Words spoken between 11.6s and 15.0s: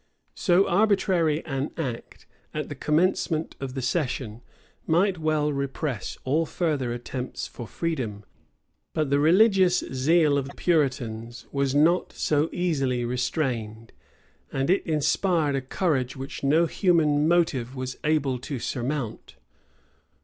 not so easily restrained; and it